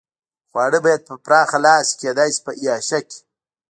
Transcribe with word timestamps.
خواړه 0.49 0.79
باید 0.85 1.01
په 1.09 1.15
پراخه 1.25 1.57
لاس 1.65 1.87
وي، 1.89 1.97
کېدای 2.01 2.29
شي 2.35 2.41
په 2.45 2.51
اعاشه 2.63 2.99
کې. 3.09 3.19